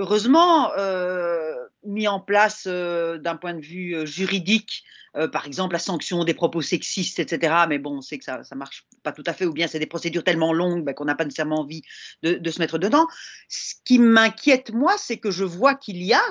[0.00, 4.84] heureusement euh, mis en place euh, d'un point de vue euh, juridique,
[5.32, 7.64] par exemple la sanction des propos sexistes, etc.
[7.68, 9.80] Mais bon, on sait que ça ne marche pas tout à fait, ou bien c'est
[9.80, 11.82] des procédures tellement longues ben, qu'on n'a pas nécessairement envie
[12.22, 13.08] de, de, se mettre dedans.
[13.48, 16.22] Ce qui m'inquiète, moi, c'est que je vois qu'il y a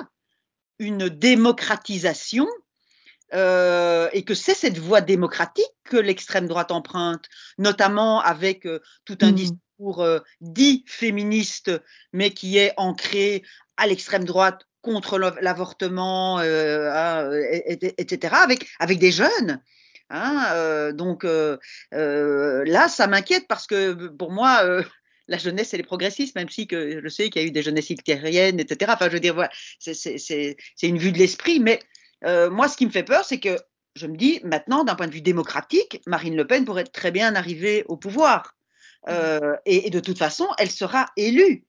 [0.78, 2.46] une démocratisation
[3.32, 7.26] euh, et que c'est cette voie démocratique que l'extrême droite emprunte,
[7.58, 9.34] notamment avec euh, tout un mmh.
[9.34, 11.70] discours euh, dit féministe,
[12.12, 13.42] mais qui est ancré
[13.76, 17.30] à l'extrême droite contre l'avortement, hein,
[17.98, 19.60] etc., avec, avec des jeunes.
[20.08, 21.24] Hein, donc
[21.92, 24.82] là, ça m'inquiète parce que pour moi,
[25.28, 27.90] la jeunesse, elle est progressiste, même si je sais qu'il y a eu des jeunesses
[27.90, 28.90] hitlériennes, etc.
[28.94, 31.78] Enfin, je veux dire, c'est une vue de l'esprit, mais
[32.24, 33.56] euh, moi, ce qui me fait peur, c'est que
[33.94, 37.34] je me dis maintenant, d'un point de vue démocratique, Marine Le Pen pourrait très bien
[37.34, 38.56] arriver au pouvoir.
[39.08, 41.64] Euh, et, de toute façon, elle sera élue.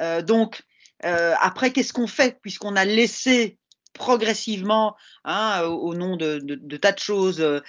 [0.00, 0.62] Euh, donc,
[1.02, 3.58] après, qu'est-ce qu'on fait puisqu'on a laissé
[3.92, 4.94] progressivement,
[5.24, 6.38] hein, au, nom de,
[6.76, 7.62] tas de choses,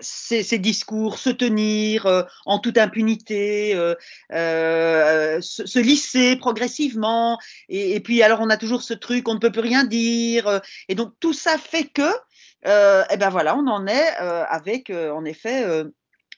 [0.00, 3.72] ces, discours se tenir en toute impunité,
[4.30, 9.60] se, lisser progressivement, et, puis alors on a toujours ce truc, on ne peut plus
[9.60, 12.10] rien dire, et donc tout ça fait que,
[12.66, 15.84] et eh ben voilà, on en est avec en effet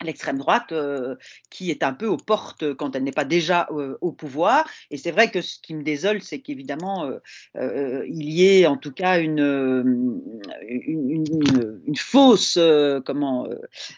[0.03, 1.17] l'extrême droite euh,
[1.51, 4.69] qui est un peu aux portes quand elle n'est pas déjà euh, au pouvoir.
[4.91, 7.11] Et c'est vrai que ce qui me désole, c'est qu'évidemment,
[7.57, 10.23] euh, il y ait en tout cas une,
[10.67, 12.59] une, fausse,
[13.05, 13.49] comment,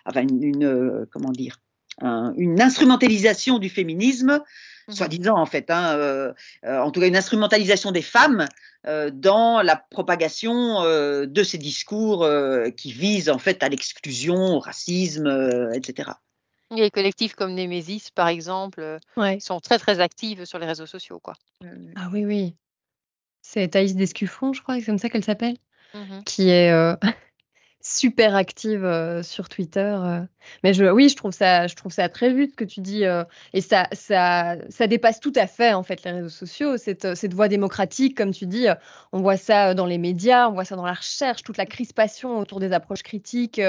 [0.07, 1.59] enfin une, comment dire,
[2.03, 4.43] une instrumentalisation du féminisme,
[4.89, 6.33] mmh soi-disant en fait, hein,
[6.65, 8.47] en tout cas une instrumentalisation des femmes
[8.87, 14.57] euh, dans la propagation euh, de ces discours euh, qui visent en fait à l'exclusion,
[14.57, 15.29] au racisme,
[15.75, 16.13] etc.
[16.71, 18.99] Les collectifs comme Nemesis, par exemple,
[19.41, 21.19] sont très très actifs sur les réseaux sociaux.
[21.19, 21.35] Quoi.
[21.97, 22.57] Ah oui, oui.
[23.43, 25.57] C'est Thaïs Descuffon, je crois, c'est comme ça qu'elle s'appelle,
[25.93, 26.73] mmh qui est
[27.81, 29.81] super active euh, sur Twitter.
[29.81, 30.23] Euh.
[30.63, 33.05] Mais je, oui, je trouve ça, je trouve ça très juste ce que tu dis.
[33.05, 36.77] Euh, et ça, ça, ça dépasse tout à fait en fait les réseaux sociaux.
[36.77, 38.67] Cette, cette voie démocratique, comme tu dis,
[39.13, 42.39] on voit ça dans les médias, on voit ça dans la recherche, toute la crispation
[42.39, 43.61] autour des approches critiques.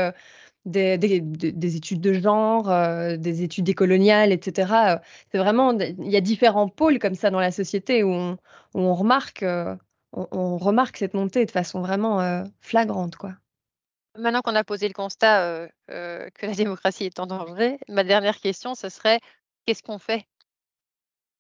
[0.64, 2.68] Des, des, des, études de genre,
[3.18, 5.00] des études décoloniales, etc.
[5.32, 8.34] C'est vraiment, il y a différents pôles comme ça dans la société où on,
[8.76, 13.32] où on remarque, on, on, remarque cette montée de façon vraiment flagrante, quoi.
[14.18, 18.76] Maintenant qu'on a posé le constat que la démocratie est en danger, ma dernière question,
[18.76, 19.20] ce serait
[19.66, 20.26] qu'est-ce qu'on fait?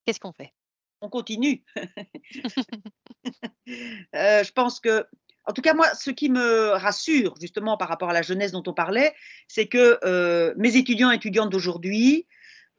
[0.05, 0.53] Qu'est-ce qu'on fait?
[1.01, 1.63] On continue.
[3.25, 5.05] je pense que
[5.45, 8.63] en tout cas, moi, ce qui me rassure, justement, par rapport à la jeunesse dont
[8.67, 9.13] on parlait,
[9.47, 12.27] c'est que euh, mes étudiants et étudiantes d'aujourd'hui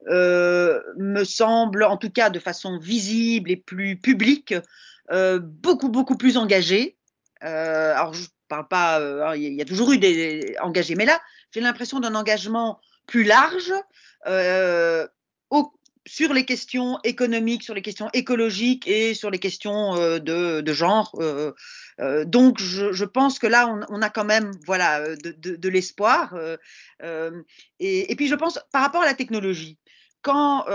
[0.09, 4.55] euh, me semblent, en tout cas de façon visible et plus publique,
[5.11, 6.97] euh, beaucoup, beaucoup plus engagés.
[7.43, 11.21] Alors, je parle pas, il y a toujours eu des engagés, mais là,
[11.53, 13.73] j'ai l'impression d'un engagement plus large,
[15.51, 15.73] au,
[16.07, 21.13] sur les questions économiques, sur les questions écologiques et sur les questions euh, de, genre.
[21.21, 21.53] Euh,
[22.01, 26.35] euh, donc, je, pense que là, on, a quand même voilà, de, l'espoir.
[27.79, 29.79] Et, puis, je pense, par rapport à la technologie,
[30.23, 30.67] quand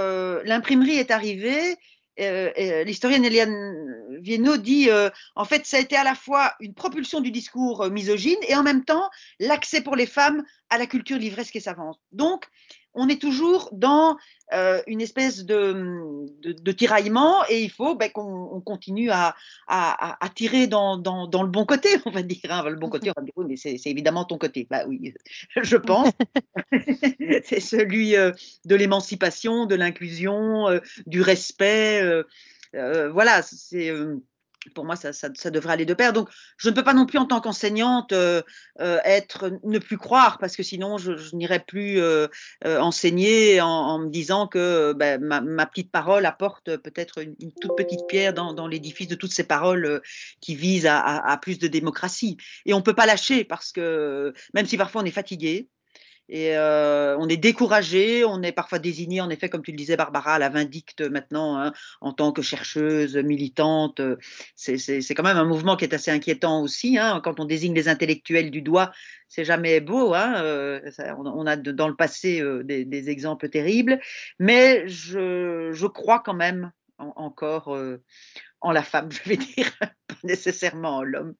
[0.44, 1.76] l'imprimerie est arrivée,
[2.18, 4.90] l'historienne Eliane Viennot dit
[5.36, 8.64] en fait, ça a été à la fois une propulsion du discours misogyne et en
[8.64, 12.00] même temps l'accès pour les femmes à la culture livresque et savante.
[12.12, 12.46] Donc,
[12.98, 14.18] on est toujours dans
[14.54, 19.36] euh, une espèce de, tiraillement et il faut ben, qu'on continue à,
[20.36, 22.40] tirer dans, le bon côté, on va dire.
[22.50, 22.68] Hein.
[22.68, 24.68] Le bon côté, on va dire, oui, mais c'est évidemment ton côté.
[24.70, 25.14] Bah oui,
[25.62, 26.12] je pense.
[27.44, 28.32] c'est celui euh,
[28.66, 32.02] de l'émancipation, de l'inclusion, euh, du respect.
[32.74, 33.92] voilà, c'est
[34.74, 36.14] pour moi, ça, devrait aller de pair.
[36.14, 38.42] Donc, je ne peux pas non plus, en tant qu'enseignante, euh,
[38.80, 42.28] euh, être, ne plus croire, parce que sinon, je, n'irai plus euh,
[42.64, 48.34] enseigner en, me disant que ben, ma, petite parole apporte peut-être une, toute petite pierre
[48.34, 50.02] dans, l'édifice de toutes ces paroles
[50.42, 52.38] qui visent à, à, plus de démocratie.
[52.66, 55.70] Et on ne peut pas lâcher, parce que même si parfois on est fatigué,
[56.30, 59.96] et euh, on est découragé, on est parfois désigné, en effet, comme tu le disais,
[59.96, 64.02] Barbara, la vindicte maintenant, hein, en tant que chercheuse, militante.
[64.56, 66.98] C'est quand même un mouvement qui est assez inquiétant aussi.
[66.98, 68.92] Hein, quand on désigne les intellectuels du doigt,
[69.30, 70.14] c'est jamais beau.
[70.14, 74.00] Hein, euh, on, a dans le passé euh, des, exemples terribles.
[74.40, 77.78] Mais je, je crois quand même encore
[78.62, 79.92] en la femme, je vais dire, pas
[80.24, 81.36] nécessairement en l'homme.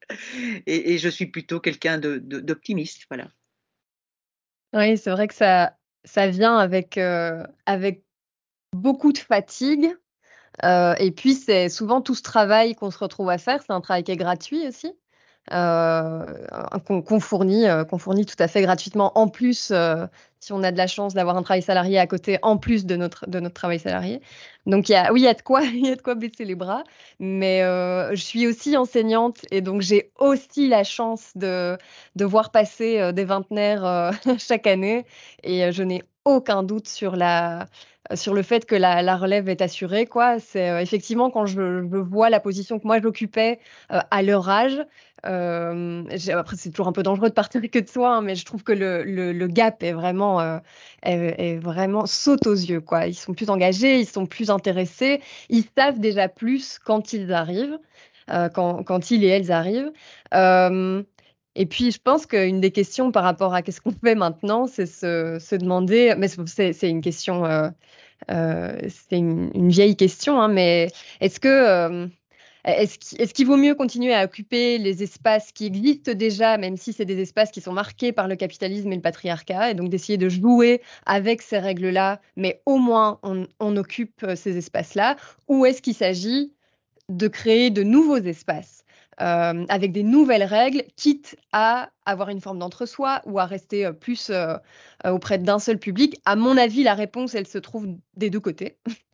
[0.66, 3.06] Et, je suis plutôt quelqu'un d'optimiste.
[3.10, 3.28] Voilà.
[4.74, 6.98] Oui, c'est vrai que ça ça vient avec,
[7.66, 8.04] avec
[8.74, 9.94] beaucoup de fatigue,
[10.64, 14.04] et puis c'est souvent tout ce travail qu'on se retrouve à faire, c'est un travail
[14.04, 14.94] qui est gratuit aussi.
[15.50, 19.18] Qu'on fournit, qu'on fournit tout à fait gratuitement.
[19.18, 19.72] En plus,
[20.48, 22.96] si on a de la chance d'avoir un travail salarié à côté, en plus de
[22.96, 24.22] notre, de notre travail salarié.
[24.66, 26.84] Donc, oui, il y a de quoi, y a de quoi baisser les bras.
[27.20, 31.78] Mais je suis aussi enseignante et donc j'ai aussi la chance de,
[32.16, 35.06] de voir passer des vingtenaires chaque année.
[35.44, 37.68] Et je n'ai aucun doute sur la,
[38.14, 40.06] sur le fait que la, relève est assurée.
[40.06, 40.40] Quoi.
[40.40, 44.86] C'est effectivement quand je, je, vois la position que moi j'occupais à leur âge,
[45.26, 48.46] euh, après, c'est toujours un peu dangereux de partir que de soi, hein, mais je
[48.46, 50.60] trouve que le, le, gap est vraiment, euh,
[51.04, 52.82] est, vraiment saute aux yeux.
[52.82, 53.08] Quoi.
[53.08, 57.80] Ils sont plus engagés, ils sont plus intéressés, ils savent déjà plus quand ils arrivent,
[58.30, 59.92] euh, quand, quand, ils et elles arrivent.
[61.60, 64.86] Et puis, je pense qu'une des questions par rapport à qu'est-ce qu'on fait maintenant, c'est
[64.86, 67.44] se, se, demander, mais c'est une question,
[68.28, 72.08] c'est une, vieille question, hein, mais est-ce que
[72.68, 77.06] est-ce qu'il vaut mieux continuer à occuper les espaces qui existent déjà, même si c'est
[77.06, 80.28] des espaces qui sont marqués par le capitalisme et le patriarcat, et donc d'essayer de
[80.28, 85.16] jouer avec ces règles-là, mais au moins on, occupe euh, ces espaces-là,
[85.48, 86.54] ou est-ce qu'il s'agit
[87.10, 88.84] de créer de nouveaux espaces?
[89.22, 93.94] Euh, avec des nouvelles règles, quitte à avoir une forme d'entre-soi ou à rester euh,
[93.94, 94.32] plus
[95.06, 98.78] auprès d'un seul public À mon avis, la réponse, elle se trouve des deux côtés.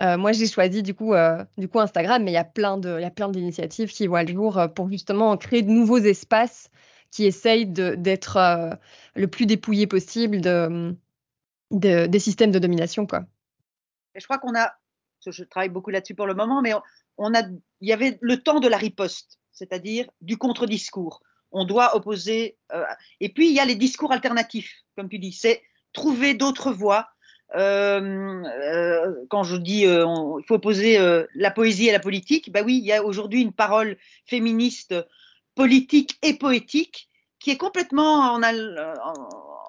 [0.00, 2.80] Euh, moi, j'ai choisi du coup, euh, du coup Instagram, mais il y a plein
[2.80, 5.98] il y a plein d'initiatives qui voient le jour euh, pour justement créer de nouveaux
[5.98, 6.70] espaces
[7.10, 8.76] qui essayent d'être
[9.14, 10.96] le plus dépouillés possible de,
[11.70, 13.24] des systèmes de domination, quoi.
[14.16, 14.72] Je crois qu'on a,
[15.30, 16.72] je travaille beaucoup là-dessus pour le moment, mais
[17.18, 17.42] on, a,
[17.80, 21.22] il y avait le temps de la riposte, c'est-à-dire du contre-discours.
[21.52, 22.56] On doit opposer,
[23.20, 27.06] et puis il y a les discours alternatifs, comme tu dis, c'est trouver d'autres voies
[27.54, 30.04] euh, euh, quand je dis euh,
[30.40, 30.98] il faut opposer
[31.34, 34.94] la poésie à la politique, bah oui, il y a aujourd'hui une parole féministe
[35.54, 37.08] politique et poétique
[37.44, 38.42] qui est complètement en,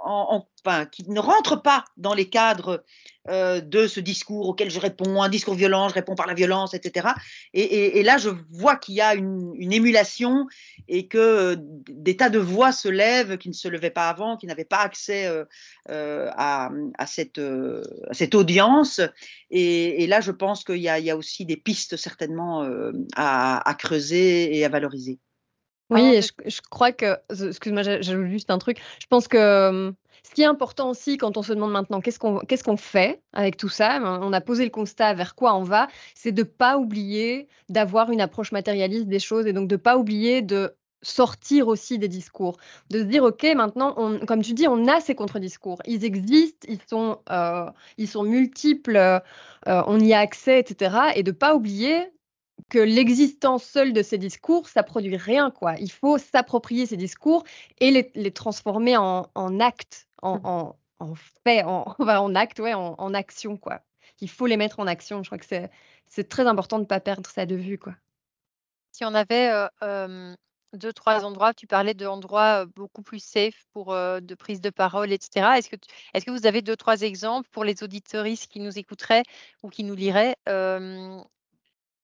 [0.06, 2.86] en, enfin, qui ne rentre pas dans les cadres
[3.28, 6.74] euh, de ce discours auquel je réponds, un discours violent, je réponds par la violence,
[6.74, 7.10] etc.
[7.54, 10.48] Et, là, je vois qu'il y a une, émulation
[10.88, 14.38] et que euh, des tas de voix se lèvent qui ne se levaient pas avant,
[14.38, 16.70] qui n'avaient pas accès euh, à,
[17.06, 19.02] cette, audience.
[19.52, 22.66] Et, là, je pense qu'il y, a aussi des pistes certainement
[23.18, 25.20] à creuser et à valoriser.
[25.90, 28.80] Oui, je, crois que, excuse-moi, j'ajoute juste un truc.
[29.00, 29.94] Je pense que
[30.24, 33.22] ce qui est important aussi quand on se demande maintenant qu'est-ce qu'on qu'est-ce qu'on fait
[33.34, 36.42] avec tout ça, ben, on a posé le constat vers quoi on va, c'est de
[36.42, 41.68] pas oublier d'avoir une approche matérialiste des choses et donc de pas oublier de sortir
[41.68, 42.58] aussi des discours,
[42.90, 46.68] de se dire ok maintenant, on, comme tu dis, on a ces contre-discours, ils existent,
[46.68, 49.20] ils sont, euh, ils sont multiples, euh,
[49.66, 50.96] on y a accès, etc.
[51.16, 52.08] Et de pas oublier
[52.70, 55.76] que l'existence seule de ces discours, ça produit rien quoi.
[55.80, 57.44] Il faut s'approprier ces discours
[57.80, 60.74] et les, transformer en, actes, en, mmh.
[61.00, 63.82] en, fait, en, en acte, ouais, en, action quoi.
[64.22, 65.24] Il faut les mettre en action.
[65.24, 65.46] Je crois que
[66.08, 67.96] c'est très important de ne pas perdre ça de vue quoi.
[68.92, 69.52] Si on avait
[70.74, 75.58] deux, trois endroits, tu parlais d'endroits beaucoup plus safe pour de prise de parole, etc.
[75.58, 75.76] Est-ce que,
[76.14, 79.24] est que vous avez deux, trois exemples pour les auditoristes qui nous écouteraient
[79.64, 80.36] ou qui nous liraient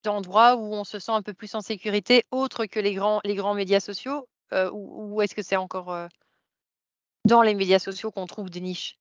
[0.04, 3.34] d'endroits où on se sent un peu plus en sécurité, autre que les grands, les
[3.34, 6.08] grands médias sociaux Ou, ou est-ce que c'est encore
[7.24, 8.98] dans les médias sociaux qu'on trouve des niches?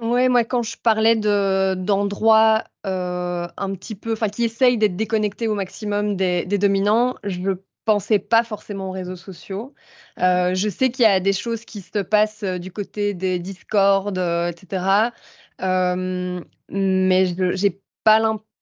[0.00, 4.96] Ouais, moi, quand je parlais de d'endroits, euh, un petit peu enfin, qui essayent d'être
[4.96, 9.74] déconnectés au maximum des des dominants, je ne pensais pas forcément aux réseaux sociaux.
[10.18, 13.38] Euh, je sais qu'il y a des choses qui se passent, euh, du côté des
[13.38, 15.12] Discord, etc.
[15.60, 18.53] mais je j'ai pas l'impression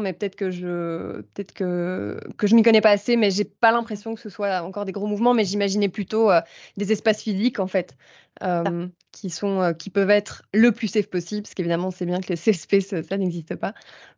[0.00, 3.72] mais peut-être que je peut-être que, que je m'y connais pas assez, mais j'ai pas
[3.72, 6.40] l'impression que ce soit encore des gros mouvements, mais j'imaginais plutôt euh,
[6.76, 7.96] des espaces physiques en fait,
[8.42, 12.20] euh, qui sont euh, qui peuvent être le plus safe possible, parce qu'évidemment c'est bien
[12.20, 13.74] que les safe space ça n'existe pas.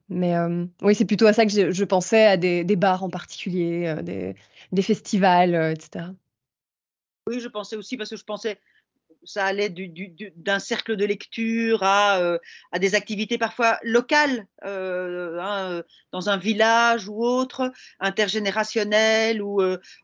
[0.08, 0.34] Mais
[0.82, 3.94] oui, c'est plutôt à ça que je, je pensais, à des, des, bars en particulier,
[4.02, 4.34] des,
[4.70, 6.06] des festivals, etc.
[7.28, 8.58] Oui, je pensais aussi parce que je pensais
[9.24, 9.74] ça allait
[10.36, 12.38] d'un cercle de lecture à, euh,
[12.72, 17.70] à, des activités parfois locales, euh, hein, euh, dans un village ou autre,
[18.00, 19.62] intergénérationnelles, ou,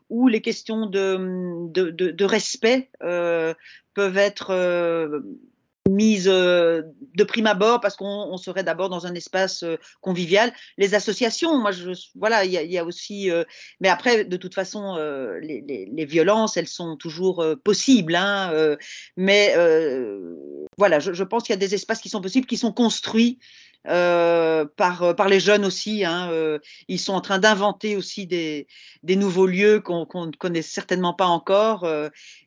[0.09, 5.21] où les questions de, de respect peuvent être
[5.89, 6.83] mise euh,
[7.15, 10.53] de prime abord parce qu'on serait d'abord dans un espace euh, convivial.
[10.77, 13.43] Les associations, moi, je, voilà, il y, a aussi, euh,
[13.79, 14.95] mais après, de toute façon,
[15.41, 18.15] les, violences, elles sont toujours possibles.
[18.15, 18.77] Hein,
[19.17, 19.53] mais
[20.77, 23.39] voilà, je, pense qu'il y a des espaces qui sont possibles, qui sont construits.
[23.85, 26.05] Par, par les jeunes aussi.
[26.05, 26.31] Hein,
[26.87, 28.67] ils sont en train d'inventer aussi des,
[29.03, 31.87] des, nouveaux lieux qu'on ne connaît certainement pas encore.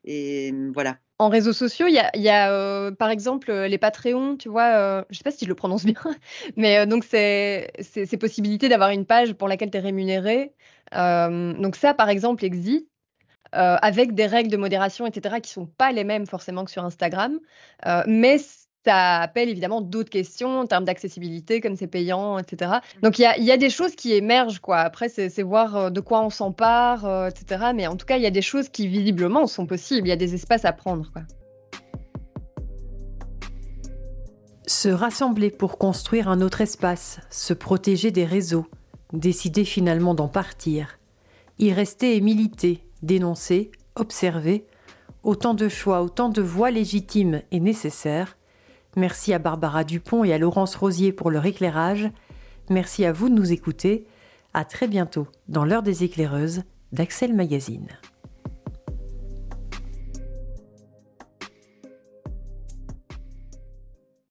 [0.04, 0.98] et voilà.
[1.22, 5.02] En réseaux sociaux, il y a, euh, par exemple euh, les Patreons, tu vois, euh,
[5.08, 6.02] je ne sais pas si je le prononce bien,
[6.56, 10.52] mais donc c'est ces possibilités d'avoir une page pour laquelle tu es rémunéré.
[10.92, 12.88] donc ça, par exemple, existe.
[13.52, 16.84] avec des règles de modération, etc., qui ne sont pas les mêmes forcément que sur
[16.84, 17.38] Instagram.
[18.08, 18.38] mais
[18.84, 22.72] ça appelle évidemment d'autres questions en termes d'accessibilité, comme c'est payant, etc.
[23.02, 24.78] Donc il y a, des choses qui émergent, quoi.
[24.78, 27.72] Après, c'est voir euh, de quoi on s'empare, euh, etc.
[27.74, 30.08] Mais en tout cas, il y a des choses qui visiblement sont possibles.
[30.08, 31.22] Il y a des espaces à prendre, quoi.
[34.66, 38.66] Se rassembler pour construire un autre espace, se protéger des réseaux,
[39.12, 40.98] décider finalement d'en partir,
[41.58, 44.66] y rester et militer, dénoncer, observer,
[45.22, 48.36] autant de choix, autant de voix légitimes et nécessaires
[48.96, 52.10] Merci à Barbara Dupont et à Laurence Rosier pour leur éclairage.
[52.68, 54.06] Merci à vous de nous écouter.
[54.54, 57.88] À très bientôt dans l'heure des éclaireuses d'Axel Magazine.